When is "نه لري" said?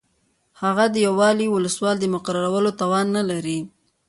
3.17-3.59